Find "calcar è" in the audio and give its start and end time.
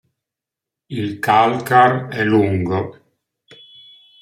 1.19-2.23